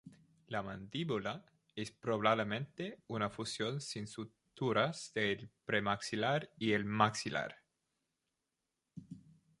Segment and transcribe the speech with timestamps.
[0.47, 1.45] La mandíbula
[1.75, 7.59] es probablemente una fusión sin suturas del premaxilar y el maxilar.